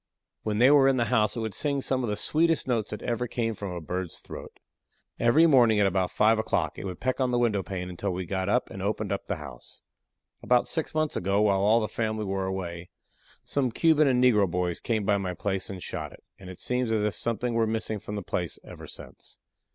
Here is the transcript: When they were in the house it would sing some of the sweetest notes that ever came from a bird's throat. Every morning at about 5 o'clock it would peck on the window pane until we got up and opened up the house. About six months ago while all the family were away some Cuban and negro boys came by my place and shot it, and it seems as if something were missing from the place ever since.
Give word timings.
When 0.41 0.57
they 0.57 0.71
were 0.71 0.87
in 0.87 0.97
the 0.97 1.05
house 1.13 1.35
it 1.37 1.41
would 1.41 1.53
sing 1.53 1.79
some 1.79 2.01
of 2.01 2.09
the 2.09 2.15
sweetest 2.15 2.67
notes 2.67 2.89
that 2.89 3.03
ever 3.03 3.27
came 3.27 3.53
from 3.53 3.71
a 3.71 3.79
bird's 3.79 4.17
throat. 4.19 4.59
Every 5.19 5.45
morning 5.45 5.79
at 5.79 5.85
about 5.85 6.09
5 6.09 6.39
o'clock 6.39 6.79
it 6.79 6.85
would 6.85 6.99
peck 6.99 7.19
on 7.19 7.29
the 7.29 7.37
window 7.37 7.61
pane 7.61 7.87
until 7.87 8.09
we 8.09 8.25
got 8.25 8.49
up 8.49 8.71
and 8.71 8.81
opened 8.81 9.11
up 9.11 9.27
the 9.27 9.35
house. 9.35 9.83
About 10.41 10.67
six 10.67 10.95
months 10.95 11.15
ago 11.15 11.39
while 11.41 11.61
all 11.61 11.79
the 11.81 11.87
family 11.87 12.25
were 12.25 12.45
away 12.47 12.89
some 13.45 13.69
Cuban 13.71 14.07
and 14.07 14.23
negro 14.23 14.49
boys 14.49 14.79
came 14.79 15.05
by 15.05 15.19
my 15.19 15.35
place 15.35 15.69
and 15.69 15.83
shot 15.83 16.11
it, 16.11 16.23
and 16.39 16.49
it 16.49 16.59
seems 16.59 16.91
as 16.91 17.03
if 17.03 17.13
something 17.13 17.53
were 17.53 17.67
missing 17.67 17.99
from 17.99 18.15
the 18.15 18.23
place 18.23 18.57
ever 18.63 18.87
since. 18.87 19.37